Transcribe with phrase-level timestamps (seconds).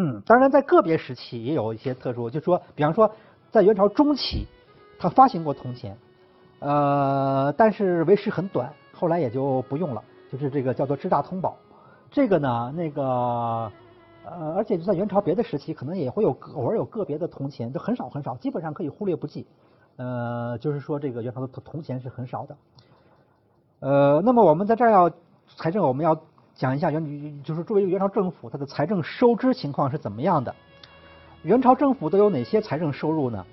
[0.00, 3.10] 嗯，当然在个别时期也有一些特殊，就说比方说
[3.50, 4.46] 在元朝中期，
[4.96, 5.98] 他发行过铜钱，
[6.60, 11.56] 呃，但是为时很短，后来也就不用了，就是这个叫做支大通宝。
[12.12, 13.02] 这个呢，那个
[14.24, 19.48] 呃，而且就在元朝别的时期，可能也会有偶尔有个别的铜钱，就很少很少，基本上可以忽略不计。
[19.96, 22.56] 呃，就是说这个元朝的铜铜钱是很少的。
[23.80, 25.10] 呃，那么我们在这儿要
[25.56, 26.14] 财政，我们要
[26.58, 30.52] 讲一下元，就是作为元朝政府它的财政收支情况是怎么样的。
[31.42, 33.46] 元朝政府都有哪些财政收入呢？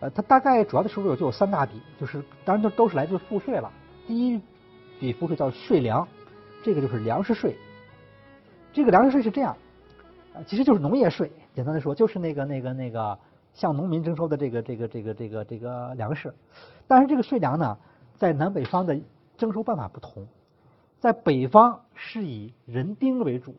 [0.00, 3.70] 呃，它大概主要的收入就有三大笔，就是当然都都是来自赋税了。
[4.04, 4.40] 第一
[4.98, 6.06] 笔赋税叫税粮，
[6.64, 7.56] 这个就是粮食税。
[8.72, 9.56] 这个粮食税是这样，
[10.34, 13.16] 呃，其实就是农业税，简单的说就是那个那个那个
[13.54, 16.34] 向农民征收的这个这个这个这个这个粮食。
[16.88, 17.78] 但是这个税粮呢，
[18.16, 18.98] 在南北方的
[19.38, 20.26] 征收办法不同，
[21.00, 23.54] 在北方是以人丁为主，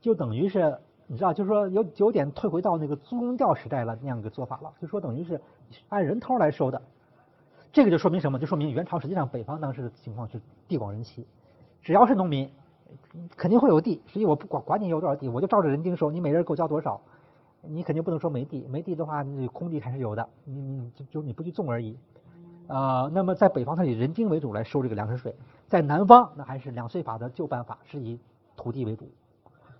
[0.00, 5.40] 就等于是你知道，就是说有有点退回到那个租庸调时代了那样一个做法了，就说等于是
[5.88, 6.80] 按人头来收的。
[7.72, 8.38] 这个就说明什么？
[8.38, 10.38] 就说明元朝实际上北方当时的情况是
[10.68, 11.26] 地广人稀，
[11.82, 12.50] 只要是农民，
[13.36, 17.00] 肯定会有地，所以我不管管你有多少地，我就照着人丁收，你每人给我交多少，
[17.62, 21.96] 你肯定不能说没地，没地的话，你空地还是有的，你你就就你不去种而已。
[22.66, 25.34] 啊，那么在北方它以人丁为主来收这个粮食税，
[25.70, 28.18] 在南方那还是两税法的旧办法，是以
[28.56, 29.08] 土地为主。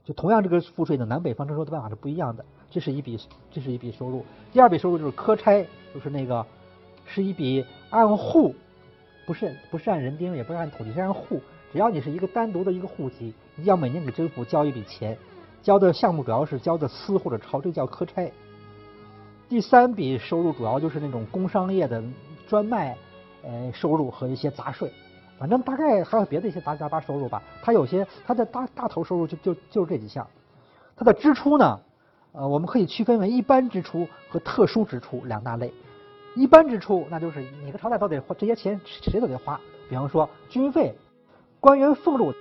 [0.05, 2.45] 就同样这个赋税呢，南北方征收的办法是不一样的。
[2.71, 3.19] 这是一笔，
[3.51, 4.25] 这是一笔收入。
[4.53, 6.47] 第二笔收入就是科差，就是那个
[7.05, 8.55] 是一笔按户，
[9.27, 11.41] 不是不是按人丁，也不是按土地，是按户。
[11.73, 15.19] 只要你是一个单独的一个户籍，你要每年给政府交一笔钱，
[15.61, 18.33] 交的项目主要是交的私或者钞，这叫科差。
[19.49, 22.01] 第三笔收入主要就是那种工商业的。
[22.49, 22.97] 专卖，
[23.45, 24.93] 呃，收入和一些杂税，
[25.41, 27.43] 反正大概还有别的一些杂七杂八收入吧。
[27.63, 30.27] 它有些它的大大头收入就就就是这几项。
[30.95, 31.81] 它的支出呢，
[32.33, 35.73] 呃，我们可以区分为一般支出和特殊支出两大类。
[36.37, 39.59] 一般支出那就是每个朝代都得花这些钱，谁都得花。
[39.89, 40.95] 比方说军费、
[41.59, 42.35] 官员俸禄、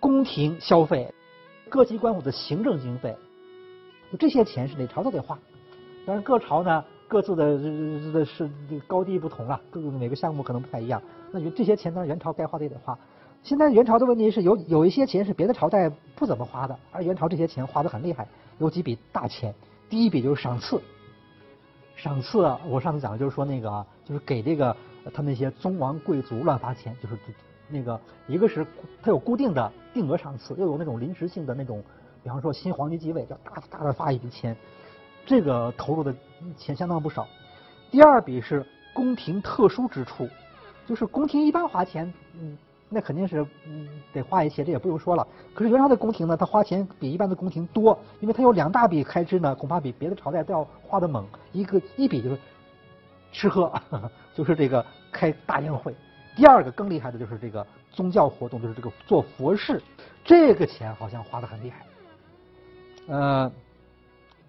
[0.00, 1.14] 宫廷消费、
[1.68, 3.16] 各级官府的行政经费，
[4.10, 5.38] 就这些钱是哪朝都得花。
[6.04, 6.84] 但是各朝呢？
[7.12, 8.48] 各自的这这是
[8.86, 11.02] 高低不同啊，各个每个项目可能不太一样。
[11.30, 12.98] 那你这些钱呢，元朝该花的也得花。
[13.42, 18.26] 现在元朝的问题是有有一些钱是别的朝代不怎么花的，而元朝这些钱花的很厉害。
[18.56, 19.54] 有几笔大钱，
[19.90, 20.80] 第一笔就是赏赐。
[21.96, 24.74] 赏赐啊，我上次讲的就是说那个就是给这个
[25.12, 27.18] 他那些宗王贵族乱发钱，就是
[27.68, 28.66] 那个一个是
[29.02, 31.84] 他有固定的定额赏赐，又有那种临时性的那种，
[32.22, 34.56] 比方说新皇帝继位，要大大的发一笔钱。
[35.26, 36.12] 这个投入的
[36.56, 37.26] 钱相当不少。
[37.90, 38.64] 第二笔是
[38.94, 40.28] 宫廷特殊支出，
[40.86, 42.56] 就是宫廷一般花钱，嗯，
[42.88, 45.26] 那肯定是嗯得花一些，这也不用说了。
[45.54, 51.26] 可是元朝的宫廷呢，他花钱比一般的宫廷多，因为他有两大笔开支呢，恐怕比别的朝代都要花的猛。
[51.52, 52.38] 一个一笔就是
[53.32, 53.72] 吃喝，
[54.34, 55.92] 就是这个开大宴会；
[56.36, 59.82] 第二个更厉害的就是这个宗教活动，就是这个做佛事，
[60.24, 61.86] 这个钱好像花的很厉害，
[63.08, 63.52] 呃。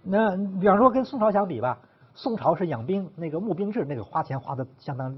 [0.03, 1.80] 那比方说跟宋朝相比吧，
[2.14, 5.16] 宋朝是养兵，那个募兵制，那个花钱花的相当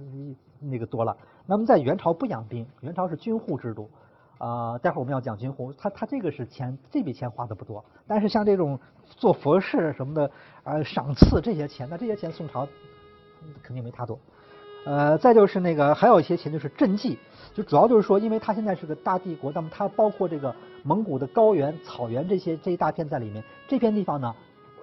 [0.60, 1.18] 那个多了。
[1.48, 3.90] 那么在元朝不养兵，元朝是军户制度，
[4.38, 7.84] 啊，待会儿我们要讲军户，他他这个是钱，这笔钱花的不多。
[8.06, 10.32] 但是像这种做佛事什么的，
[10.64, 12.68] 啊，赏赐这些钱，那这些钱宋朝
[13.64, 14.20] 肯定没他多。
[14.86, 17.18] 呃，再就是那个还有一些钱就是赈济，
[17.56, 24.32] 就主要就是说，因为他现在是个大帝国，那么它包括这个蒙古的高原、草原这些这一大片在里面，这片地方呢。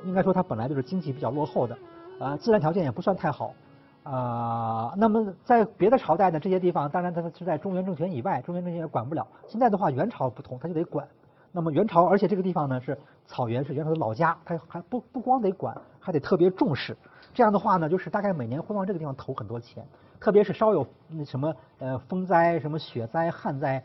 [0.05, 1.77] 应该说，它本来就是经济比较落后的，
[2.19, 3.55] 啊，自然条件也不算太好，
[4.03, 9.27] 啊，那么在别的朝代呢，这些地方当然它是在中原政权以外，中原政权也管不了。
[9.49, 11.07] 现在的话，元朝不同，它就得管。
[11.53, 12.97] 那么元朝，而且这个地方呢是
[13.27, 16.97] 草原，是元朝的老家，它还不不光得管，还得特别重视。
[17.35, 19.87] 这样的话呢，就是大概每年会往这个地方投很多钱，
[20.19, 23.83] 特别是稍有那什么呃风灾、什么雪灾、旱灾，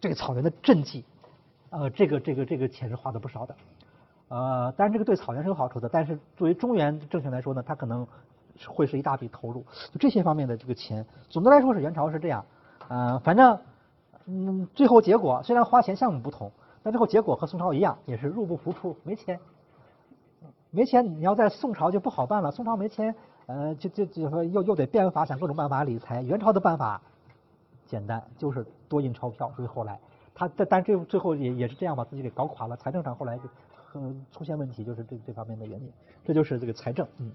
[0.00, 1.04] 这个草原的赈济，
[1.70, 3.54] 呃，这个这个这个钱是花的不少的。
[4.28, 8.06] 呃，当然这个对草原是有好处的，但是作为中原政权来说呢，它可能
[8.66, 12.44] 会是一大笔投入，就这些方面的这个钱，总的来说是元朝是这样，
[12.88, 13.58] 呃，反正
[14.26, 16.52] 嗯，最后结果虽然花钱项目不同，
[16.82, 19.40] 但最后结果和宋朝一样，也是入不敷出，没钱，
[20.70, 23.14] 没钱你要在宋朝就不好办了，宋朝没钱，
[23.46, 27.00] 呃，就就就说又又得变法，想各种办法理财，元朝的办法
[27.86, 29.98] 简单，就是多印钞票，所以后来
[30.34, 33.44] 他但但最最后也也是这样把自己给搞垮了，财政上后来就
[33.92, 34.00] 就。
[34.00, 35.90] 嗯，出现问题就是这这方面的原因，
[36.24, 37.06] 这就是这个财政。
[37.18, 37.32] 嗯，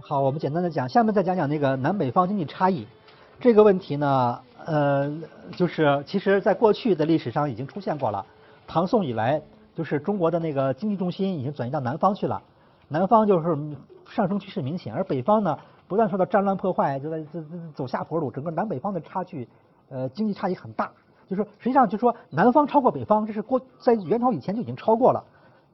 [0.00, 2.86] 好，我们简单的讲，下面再讲讲那个南北方经济差异
[3.40, 4.40] 这个问题呢。
[4.66, 5.12] 呃，
[5.56, 8.24] 就是其实在过去的历史上已经出现过了，
[8.66, 9.42] 唐宋以来
[9.74, 12.42] 就是中国的那个经济重心已经转移到南方去了，
[12.88, 13.58] 南方就是
[14.08, 19.46] 上升趋势明显，而北方呢不断受到战乱破坏，就在这这走下坡路，整个南北方的差距，
[19.90, 20.90] 呃，经济差异很大。
[21.28, 25.24] 就是实际上就说南方超过北方，这是过在元朝以前就已经超过了。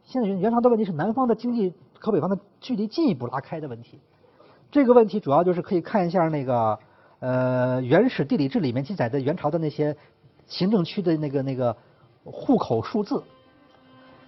[0.05, 3.99] 现在元元朝的问题是南方的经济和北方的距离进一步拉开的问题。
[4.70, 6.79] 这个问题主要就是可以看一下那个
[7.19, 9.97] 呃《原始地理志》里面记载的元朝的那些
[10.47, 11.76] 行政区的那个那个
[12.25, 13.23] 户口数字。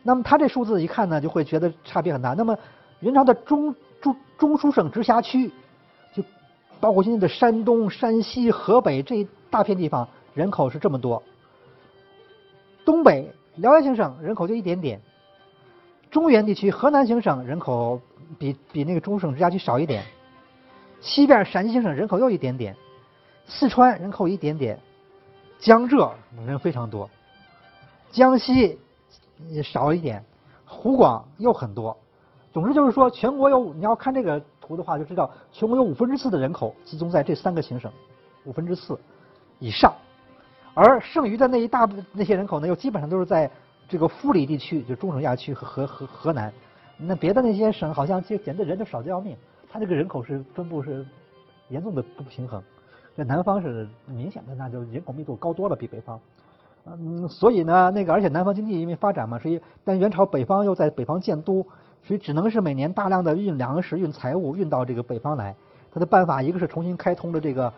[0.02, 2.34] 那么他这数字一看呢，就会觉得差别很大。
[2.34, 2.58] 那么
[2.98, 5.52] 元朝的中中中书省直辖区，
[6.12, 6.22] 就
[6.80, 10.08] 包括现在的山东、山西、河北这一大片地方。
[10.34, 11.22] 人口是这么多，
[12.84, 15.00] 东北辽源行省人口就一点点，
[16.10, 18.00] 中原地区河南行省人口
[18.38, 20.04] 比比那个中省直辖区少一点，
[21.00, 22.74] 西边陕西行省人口又一点点，
[23.46, 24.78] 四川人口一点点，
[25.58, 26.10] 江浙
[26.46, 27.10] 人非常多，
[28.10, 28.78] 江西
[29.62, 30.24] 少一点，
[30.64, 31.94] 湖广又很多，
[32.52, 37.92] 总之就是说全国有你要看这个图的话就知道全国有五分之四的人口集中在这三个行省，
[38.44, 38.98] 五分之四
[39.58, 39.94] 以上。
[40.74, 43.50] 而剩余的那一大部那些人口呢，又基本上都是在
[43.88, 46.52] 这个富里地区，就中省亚区和河河河南。
[46.96, 49.36] 那别的那些省好像就简直人都少得要命，
[49.70, 51.04] 它这个人口是分布是
[51.68, 52.62] 严重的不平衡。
[53.14, 56.18] 在南方是明显的，那就人口密度高多了，比北方。
[56.86, 61.66] 嗯，所以呢，那个而且南方经济因为发展嘛，所以但元朝北方又在北方建都，
[62.02, 65.54] 所以只能是每年大量的运粮食、运财物运到这个北方来。
[65.92, 67.72] 他的办法一个是重新开通了这个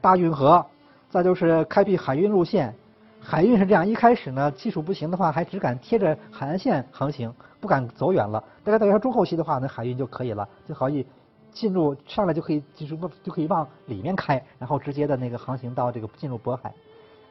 [0.00, 0.64] 大运河。
[1.10, 2.74] 再就是开辟海运路线，
[3.20, 8.42] 海运是这样，一开始呢技术不行的话，还只敢贴着海岸线航行，不敢走远了。
[8.62, 11.06] 大概到说中后期的话，那海运就可以了，就可以
[11.50, 16.72] 进入上来就可以就是就可以往里面开，然后直接的那个航行到这个进入渤海。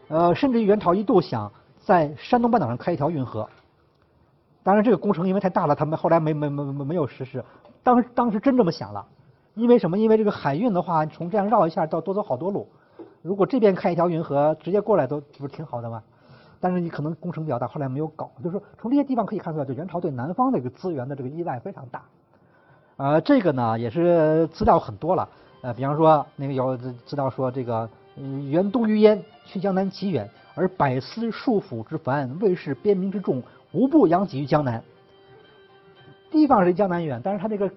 [0.08, 3.48] 呃，甚至于元朝一度想在山东半岛上开一条运河，
[4.64, 7.44] 当然这个工程因为太大了，他们后来没没没没没有实施。
[7.84, 9.06] 当当时真这么想了，
[9.54, 10.00] 因为什么？
[10.00, 12.68] 因为这个海运的话，从这样绕一下，到多走好多路。
[13.28, 16.02] 如果这边开一条运河，直接过来都不是挺好的吗？
[16.62, 18.32] 但是你可能工程比较大，后来没有搞。
[18.42, 22.02] 就是说，从这些地方可以看出来，就元朝对南方的一个资源的这个依赖非常大。
[22.96, 25.28] 呃，这个呢也是资料很多了。
[25.62, 27.90] 呃，比方说那个有资料说，这个
[28.50, 33.44] 元都于焉，去江南极远，而百司数府之繁，卫士边民之众，
[33.74, 34.82] 无不养己于江南。
[36.32, 37.70] 地方是江南远，但是他这个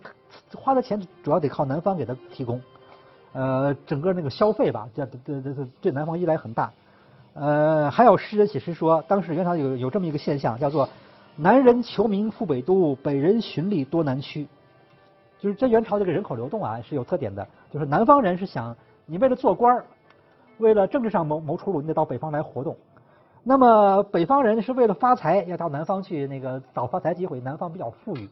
[0.55, 2.61] 花的钱主要得靠南方给他提供。
[3.33, 6.73] 呃，整个那个消费吧，这这这这对南方依赖很大。
[7.35, 10.89] 呃，还有诗人写诗说，当时元朝有有这么一个现象，叫做
[11.37, 14.49] “南人求名赴北都，北人寻利多南区”。
[15.39, 19.85] 就是这元朝这个人口流动啊是有特点的，就是南方人是想你为了做官儿，
[20.59, 22.77] 为了政治上谋谋出路，你得到北方来活动。
[23.43, 28.29] 那么北方人是为了发财，要到南方去那个找发财机会，南方比较富裕，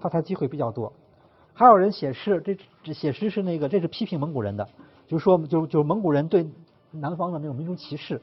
[0.00, 0.92] 发财机会比较多。
[1.54, 4.68] 还有人写诗，这这写诗是那个，这是批评蒙古人的，
[5.06, 6.44] 就是说，就就蒙古人对
[6.90, 8.20] 南方的那种民族歧视。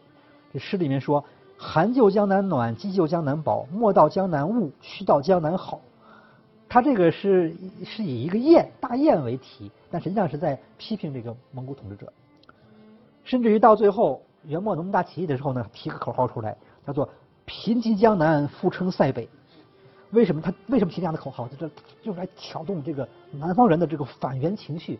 [0.51, 1.23] 这诗里面说
[1.57, 5.79] ：“寒就江南暖，饥就江南饱，莫到江南恶，须到江南好。”
[6.67, 12.11] 他这个是是以一个雁大雁为题，但实际上是在批评这个蒙古统治者。
[13.23, 17.07] 甚至于到最后元末农民大起义的时候呢，提个口号出来，叫做
[17.45, 19.29] “贫瘠江南，富称塞北”。
[20.12, 21.48] 为什么他为什么提这样的口号？
[21.48, 25.00] 就是就是来挑动这个南方人的这个反元情绪。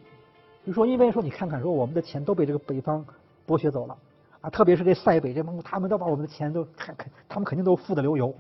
[0.66, 3.06] 就说因为说你看看，说我们的钱都被这个北方
[3.48, 3.98] 剥削走了
[4.42, 8.34] 啊，特别是这塞北这蒙古，他们都把我们的钱都看看，他们肯定都富得流油。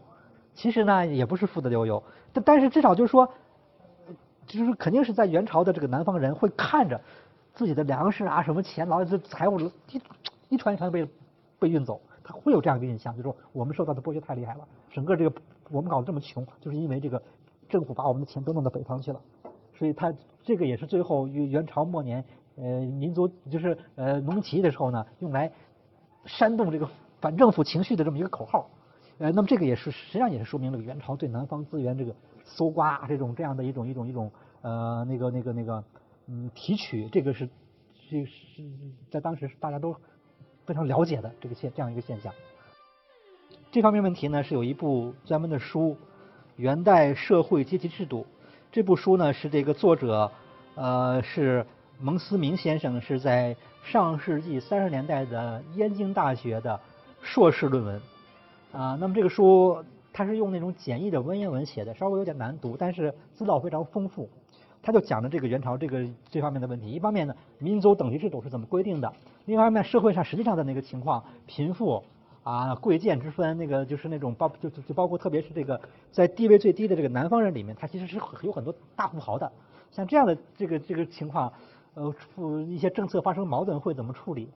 [0.53, 2.01] 其实呢，也不是富得流油，
[2.31, 3.27] 但但是至少就是说，
[4.45, 7.01] 就是肯定是在元朝的这个南方人会看着
[7.53, 10.01] 自己的粮食啊，什么钱，老这财物一
[10.49, 11.07] 一船一船被
[11.59, 15.35] 被运走，他会有这样一个印象，就是说我们受到的剥削太厉害了，整个这个。
[15.71, 17.21] 我们搞得这么穷，就是因为这个
[17.69, 19.21] 政府把我们的钱都弄到北方去了，
[19.73, 20.13] 所以他
[20.43, 22.23] 这个也是最后元朝末年
[22.55, 25.51] 呃民族就是呃农民起义的时候呢，用来
[26.25, 28.69] 煽动这个反政府情绪的这么一个口号。
[29.17, 35.83] 呃，那么这个也是实际上也是说明了元朝对南方资源这个搜刮这种这样的一种一种一种呃那个那个那个
[36.27, 37.47] 嗯提取，这个是
[38.09, 38.63] 这是
[39.11, 39.95] 在当时大家都
[40.65, 42.33] 非常了解的这个现这样一个现象。
[43.71, 45.91] 这方面问题呢，是有一部专门的书
[46.57, 48.19] 《元代社会阶级制度》。
[48.69, 50.29] 这部书呢，是这个作者
[50.75, 51.65] 呃是
[51.97, 56.77] 蒙思明先生，是在上世纪三十年代的燕京大学的
[57.21, 58.01] 硕士论文
[58.73, 58.97] 啊。
[58.99, 64.29] 那么这个书它是用那种简易的文言文写的，稍微有点难读，但是资料非常丰富。
[64.83, 66.91] 他就讲了这个元朝这个这方面的问题。
[66.91, 69.07] 一方面呢，民族等级制度是怎么规定的；
[69.45, 72.03] 另一方面，社会上实际上的那个情况，贫富。
[72.43, 75.79] 啊贵贱之分，那个就是那种包就就就包括特别是这个
[76.11, 79.51] 在地位最低的这个南方人里面，他其实是有很多大富豪的。
[79.91, 81.51] 像这样的这个这个情况，
[81.93, 82.13] 呃，
[82.67, 84.49] 一些政策发生矛盾会怎么处理？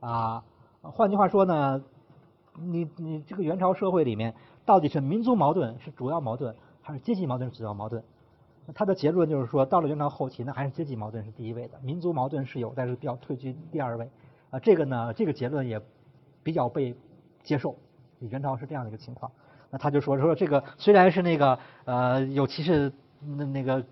[0.00, 0.44] 啊，
[0.82, 1.82] 换句话说呢，
[2.54, 4.34] 你你这个元朝社会里面
[4.64, 8.02] 到底是民族矛盾是主要矛盾，还是阶级矛盾是主要矛盾？
[8.74, 14.08] 他的结论就是说，到了元朝后期，那还是阶级矛盾是第一位的，民族矛盾是有，但是比较退居第二位。
[14.50, 15.80] 啊，这个呢，这个结论也
[16.44, 16.94] 比较被
[17.42, 17.76] 接受。
[18.20, 19.30] 李元朝是这样的一个情况。
[19.70, 23.82] 那他就说说这个虽然是那个呃有歧视那那个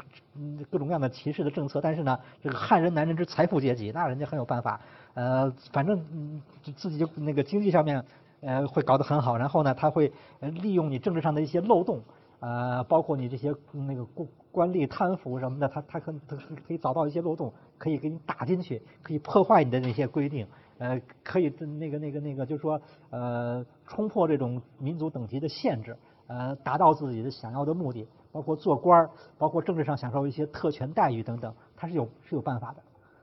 [0.70, 4.80] 各种各样的歧视的政策，但是呢，这个汉人男人之财富阶级，那人家很有办法。
[5.14, 6.40] 呃，反正
[6.76, 8.04] 自己就那个经济上面
[8.40, 12.00] 呃会搞得很好，然后呢，他会利用你政治上的一些漏洞。
[12.40, 20.46] 呃，包括你这些那个官官吏贪腐什么的，他他可他可以找到一些漏洞，可以给你打进去，可以破坏你的那些规定，
[20.80, 25.94] 呃，可以那个那个那个，就是说呃，冲破这种民族等级的限制，
[26.26, 32.76] 呃，达到自己的想要的目的，包括做官儿，包括政治上享受一些特权待遇等等，他是有是有办法的。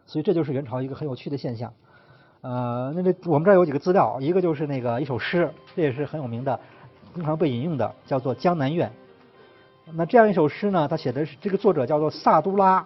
[0.06, 1.74] 所以这就是元朝一个很有趣的现象。
[2.42, 6.60] 呃，那个我们这儿有几个资料，一个就是那个一首诗，这也是很有名的，
[7.16, 8.88] 经常被引用的，叫做《江南怨》。
[9.94, 10.88] 那这样一首诗呢？
[10.88, 12.86] 他写的是这个作者叫做萨都拉。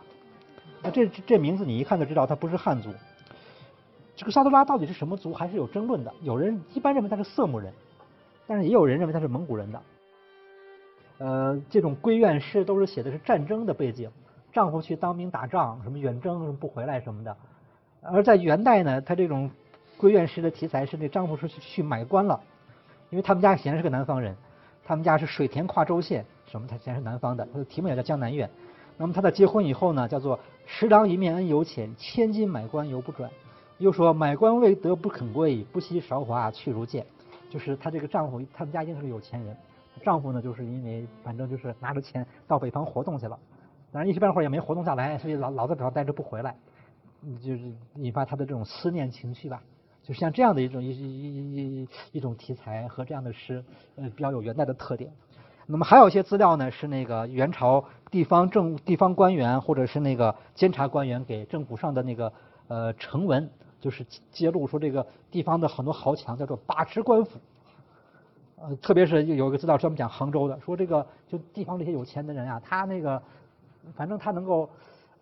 [0.81, 2.89] 那这这名字你一看就知道他不是汉族。
[4.21, 6.13] 这个萨都拉到底是什么族，还是有争论的。
[6.21, 7.73] 有人一般认为他是色目人，
[8.45, 9.81] 但是也有人认为他是蒙古人的。
[11.17, 14.11] 呃，这种闺怨诗都是写的是战争的背景，
[14.53, 17.35] 丈夫去当兵打仗，什么远征什么不回来什么的。
[17.99, 19.49] 而在元代呢，他这种
[19.99, 22.39] 闺怨诗的题材是那丈夫是去去买官了，
[23.09, 24.35] 因为他们家显然是个南方人，
[24.85, 26.23] 他们家是水田跨州县。
[26.45, 26.67] 什么？
[26.67, 28.47] 他既然是南方的，他的题目也叫《江南怨》。
[28.97, 33.27] 那么他在结婚以后呢，叫做“十郎一面恩犹浅，千金买官犹不转”。
[33.81, 37.05] 又说“买官未得不肯归，不惜韶华去如剑”。
[37.49, 39.57] 就是她这个丈夫，他们家一定是个有钱人。
[40.03, 43.37] 丈夫呢，就是因为反正就是拿着钱到北方活动去了，
[43.91, 46.55] 但是一时半会儿也没活动下来，所以老老在这待着不回来，
[47.43, 49.61] 就是引发他的这种思念情绪吧。
[50.03, 53.63] 就像这样的一种一一一一种题材和这样的诗，
[53.95, 55.11] 呃，比较有元代的特点。
[55.67, 62.33] 那么还有一些资料呢，是那个元朝地方政地方官员或者是那个监察官员给政府上的那个
[62.67, 63.49] 呃呈文，
[63.81, 67.39] 就是揭露说这个地方的很多豪强叫做把持官府，
[68.61, 73.21] 呃，特别是有一个资料专门讲杭州的，说这个就地方这些有钱的人啊，他那个
[73.95, 74.69] 反正他能够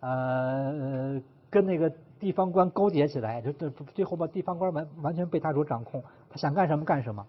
[0.00, 1.90] 呃跟那个
[2.20, 7.26] 地方官勾结起来，就这最后把地方官完完全被他所掌控，他想干什么干什么。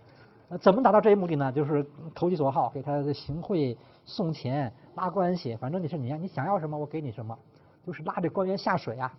[0.60, 1.50] 怎么达到这一目的呢？
[1.50, 7.40] 就是投其所好，给他行贿、送钱、拉关系，反正你是你你想要什么，我给你什么，
[7.88, 9.14] 就是拉这官员下水啊。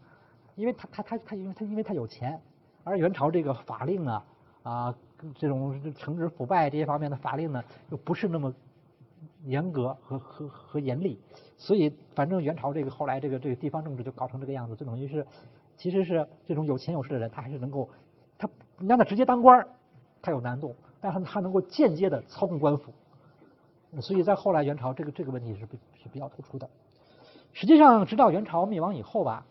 [0.56, 2.40] 因为他他他他因为他因为他有钱，
[2.84, 4.24] 而元朝这个法令啊
[4.62, 4.94] 啊，
[5.36, 8.52] 这种惩治腐败这些方面的法令呢，又不是那么
[9.44, 11.18] 严格和和和严厉，
[11.56, 15.26] 所以反正元朝这个后来这个这个地方政治就搞成这个样子，就等于是
[15.76, 17.88] 其实是这种有钱有势的人，他还是能够
[18.38, 19.66] 他你让他直接当官
[20.20, 20.74] 他有难度。
[21.04, 22.92] 但是他能够间接的操控官府，
[24.00, 26.70] 所以在后来元朝这个这个问题是比是比较突出的。
[27.52, 29.44] 实际上，直到元朝灭亡以后吧，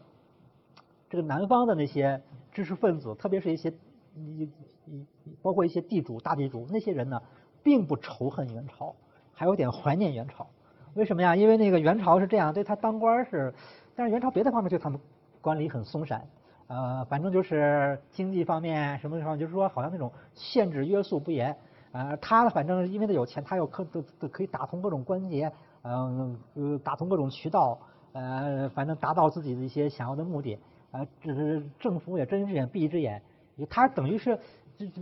[1.12, 2.22] 这个南方的那些
[2.54, 3.70] 知识分子，特别是一些
[4.16, 4.50] 一
[4.86, 5.06] 一
[5.42, 7.22] 包括一些地主大地主那些人呢，
[7.62, 8.96] 并不仇恨元朝，
[9.34, 10.48] 还有点怀念元朝。
[10.94, 11.36] 为什么呀？
[11.36, 13.54] 因为那个元朝是这样，对他当官是，
[13.94, 14.98] 但是元朝别的方面对他们
[15.42, 16.26] 管理很松散。
[16.68, 21.54] 呃，反正就是经济方面什么地方，就是说好像那种限制约束不严。
[21.92, 25.52] 呃，他反正因为他有钱，他又可都都可以打通各种关节，
[25.84, 26.40] 嗯，
[26.82, 27.78] 打通各种渠道，
[28.14, 30.58] 呃，反正达到自己的一些想要的目的。
[30.92, 33.22] 啊，这是政府也睁一只眼闭一只眼，
[33.70, 34.40] 他等于是
[34.78, 35.02] 就就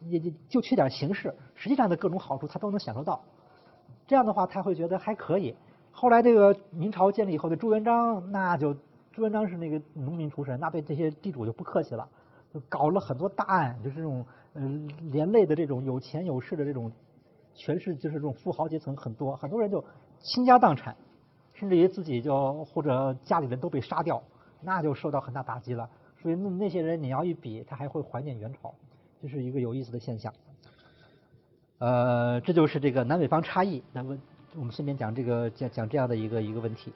[0.00, 3.22] 也就就缺点形式，实际上的各种好处他都能享受到。
[4.06, 5.54] 这样的话，他会觉得还可以。
[5.90, 8.76] 后来这个明朝建立以后的朱元璋，那就。
[9.10, 12.08] 朱元璋是那个农民出身，那对这些地主就不客气了，
[12.54, 16.92] 就搞了很多大案，就是这种嗯连累的这种有钱有势的这种
[17.52, 19.84] 权势，就是这种富豪阶层很多，很多人就
[20.20, 20.94] 倾家荡产，
[21.52, 24.22] 甚至于自己就或者家里人都被杀掉，
[24.60, 25.88] 那就受到很大打击了。
[26.20, 28.74] 所以那那些人你要一比，他还会怀念元朝，
[29.22, 30.32] 这是一个有意思的现象。
[31.78, 33.82] 呃，这就是这个南北方差异。
[33.92, 34.18] 那么
[34.56, 36.92] 我们顺便讲这个讲讲这样的一个一个问题。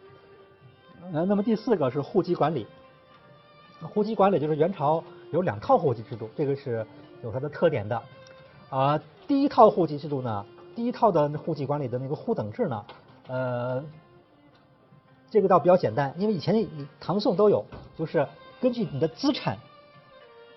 [1.13, 2.67] 呃，那么第四个是户籍管理。
[3.81, 5.03] 户籍管理就是元朝
[5.33, 6.87] 有两套户籍制度，这个是
[7.23, 8.03] 有它的特点的。
[8.71, 12.85] 啊，第一套户籍制度呢，第一套的户籍管理的那个户等制呢，
[13.29, 13.85] 呃，
[15.33, 16.69] 这个倒比较简单，因为以前
[17.01, 17.65] 唐宋都有，
[17.97, 18.29] 就是
[18.61, 19.57] 根据你的资产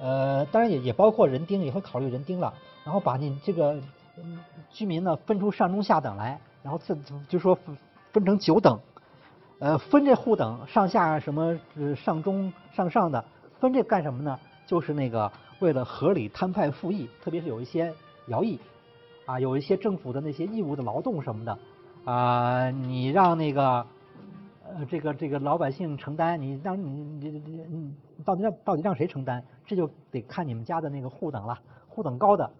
[0.01, 2.53] 呃，当然也也包括人丁，也会考虑人丁了。
[2.83, 3.77] 然后把你这个
[4.69, 6.93] 居民呢分出上中下等来，然后这
[7.29, 7.57] 就说
[8.11, 8.77] 分成九等，
[9.59, 11.57] 呃，分这户等上下什么
[11.95, 13.23] 上中上上的，
[13.61, 14.37] 分这干什么呢？
[14.67, 17.93] 就是那个为了合理摊派赋役，特别是有一些
[18.27, 18.59] 徭役
[19.25, 21.57] 啊，有一些政府的那些义务的劳动什么的
[22.03, 23.85] 啊，你让那个。
[24.77, 27.93] 呃，这个这个老百姓承担，你让你你你你
[28.25, 29.41] 到底让到底让谁承担？
[29.65, 31.57] 这就得看你们家的那个户等了。
[31.87, 32.51] 户等高的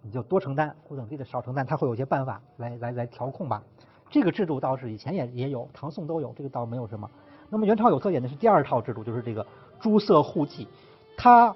[0.00, 1.66] 你就多承担，户等低的少承担。
[1.66, 3.60] 他会有些办法来来来调控吧。
[4.08, 7.10] 这个制度倒是以前也也有，唐宋都有，这个倒没有什么。
[7.50, 9.44] 那么元朝有特点的是第二套制度，就是这个
[9.80, 10.68] 诸色户籍。
[11.16, 11.52] 它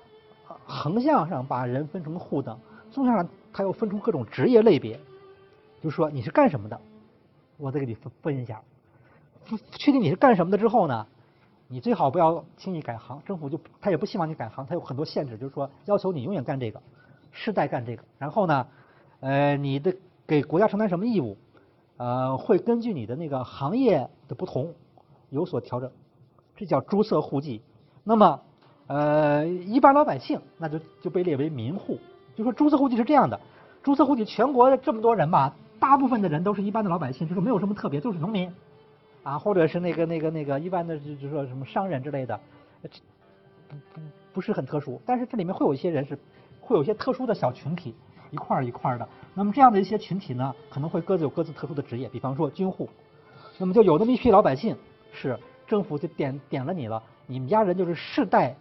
[0.67, 2.59] 横向上把人分成户等，
[2.91, 4.99] 纵向上它又分出各种职业类别，
[5.81, 6.81] 就说你是干什么的，
[7.59, 8.61] 我再给你分分一下。
[9.73, 11.07] 确定你是干什么的之后呢，
[11.69, 13.21] 你最好不要轻易改行。
[13.25, 16.81] 政府就他也不希望你改行，他有很多限制，就是说要求你永远干这个，
[17.33, 18.03] 世代干这个。
[18.19, 18.67] 然后呢，
[19.21, 19.95] 呃，你的
[20.27, 21.37] 给国家承担什么义务，
[21.97, 24.75] 呃，会根据你的那个行业的不同
[25.31, 25.91] 有所调整。
[26.57, 27.63] 这叫诸色户籍。
[28.05, 28.41] 那么，
[28.87, 31.99] 呃，一般老百姓那就就被列为民户。
[32.37, 33.39] 就说诸色户籍是这样的，
[33.83, 38.53] 诸色户籍全国的这么多人吧，大部分的人都是一般的老百姓，就是没有什么特别，就是农民。
[39.23, 42.41] 啊，或者是那个那个那个一般的就就说什么商人之类的，
[43.69, 44.01] 不不
[44.33, 46.19] 不是很特殊，但是这里面会有一些人是
[46.61, 47.95] 会有一些特殊的小群体
[48.31, 49.09] 一块儿一块儿的。
[49.35, 52.89] 那么这样的一些群体呢，可能会各自有各自特殊的职业，比方说军户。
[53.59, 54.75] 那么就有那么一批老百姓
[55.13, 58.57] 是政府就点点了你了，你们家人就是世代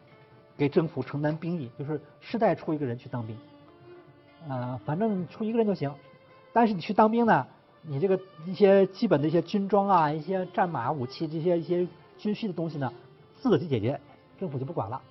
[0.58, 3.38] 给政府承担兵役，就是世代出一个人去当兵，
[4.50, 5.94] 呃，反正出一个人就行。
[6.52, 7.48] 但是你去当兵呢？
[7.82, 11.88] 你这个一些基本的一些军装啊，一些战马武器这些一些
[12.18, 12.92] 军需的东西呢，
[13.40, 14.00] 自己解决，
[14.40, 15.02] 政府就不管了。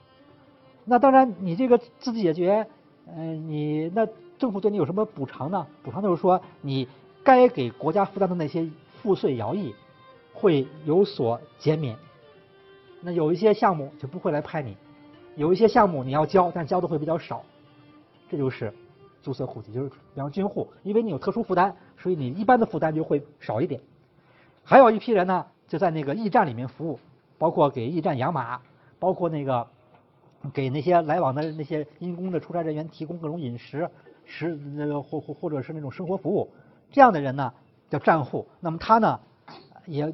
[0.85, 2.66] 那当然，你这个自己解决，
[3.07, 4.07] 嗯，你那
[4.38, 5.66] 政府对你有什么补偿呢？
[5.83, 6.87] 补偿就是说，你
[7.24, 8.70] 该给国家负担的那些
[9.02, 9.74] 赋税徭役
[10.33, 11.96] 会有所减免。
[13.00, 14.76] 那有一些项目就不会来派你，
[15.37, 17.44] 有一些项目你要交，但交的会比较少。
[18.31, 18.72] 这就是。
[19.22, 23.81] 注册户籍就是，比方军户，因为你有特殊负担，所以你一般的负担就会少一点。
[24.64, 26.98] 还有一批人呢，就在那个驿站里面服务，
[27.38, 28.61] 包括给驿站养马，
[28.98, 29.66] 包括那个
[30.52, 33.88] 给那些来往的那些因公的出差人员提供各种饮食、
[34.24, 36.50] 食那个或或或者是那种生活服务。
[36.90, 37.52] 这样的人呢
[37.90, 38.46] 叫站户。
[38.61, 39.20] 那么他呢
[39.87, 40.12] 也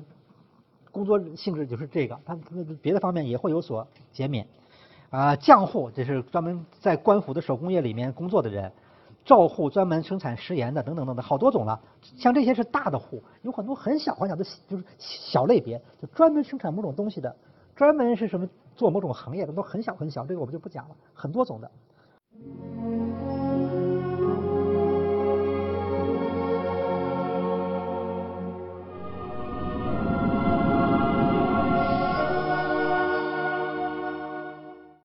[0.91, 2.43] 工作性质就是这个，他他
[2.81, 4.47] 别的方面也会有所减免。
[5.11, 8.73] 啊，匠户这是专门在官府的手工业里面工作的人。
[9.25, 11.81] 照户专门生产食盐的等等等等，好多种了。
[12.03, 17.35] 像这些是大的户，有很多很小很小的，就是小类别，就专门生产某种东西的，
[17.75, 20.27] 专门是什么做某种行业的，都很小很小。
[20.27, 21.71] 这个我们就不讲了，很多种的。